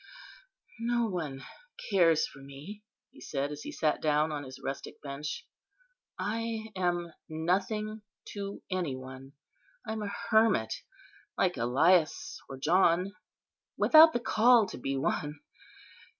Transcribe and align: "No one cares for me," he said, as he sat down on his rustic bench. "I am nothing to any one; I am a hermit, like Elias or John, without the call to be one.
"No 0.79 1.05
one 1.05 1.43
cares 1.91 2.25
for 2.25 2.39
me," 2.39 2.81
he 3.11 3.21
said, 3.21 3.51
as 3.51 3.61
he 3.61 3.71
sat 3.71 4.01
down 4.01 4.31
on 4.31 4.43
his 4.43 4.59
rustic 4.59 4.99
bench. 5.03 5.45
"I 6.17 6.69
am 6.75 7.13
nothing 7.29 8.01
to 8.29 8.63
any 8.71 8.95
one; 8.95 9.33
I 9.85 9.91
am 9.91 10.01
a 10.01 10.11
hermit, 10.31 10.73
like 11.37 11.55
Elias 11.55 12.41
or 12.49 12.57
John, 12.57 13.13
without 13.77 14.11
the 14.11 14.19
call 14.19 14.65
to 14.69 14.77
be 14.79 14.97
one. 14.97 15.39